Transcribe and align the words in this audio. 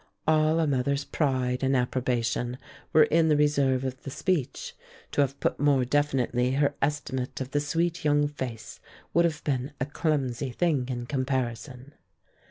All 0.25 0.59
a 0.59 0.65
mother's 0.65 1.03
pride 1.05 1.61
and 1.61 1.77
approbation, 1.77 2.57
were 2.91 3.03
in 3.03 3.27
the 3.27 3.37
reserve 3.37 3.83
of 3.85 4.01
the 4.01 4.09
speech. 4.09 4.73
To 5.11 5.21
have 5.21 5.39
put 5.39 5.59
more 5.59 5.85
definitely 5.85 6.53
her 6.53 6.73
estimate 6.81 7.39
of 7.39 7.51
the 7.51 7.59
sweet 7.59 8.03
young 8.03 8.27
face 8.27 8.79
would 9.13 9.25
have 9.25 9.43
been 9.43 9.73
a 9.79 9.85
clumsy 9.85 10.49
thing 10.49 10.89
in 10.89 11.05
comparison. 11.05 11.93